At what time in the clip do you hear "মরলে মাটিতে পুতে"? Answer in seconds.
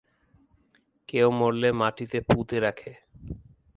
1.31-2.57